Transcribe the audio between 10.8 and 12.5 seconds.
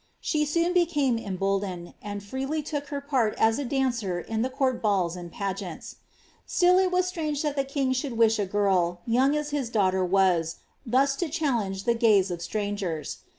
thus to challenge the gaze of